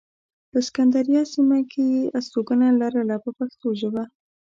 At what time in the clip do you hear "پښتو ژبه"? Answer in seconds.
3.37-4.03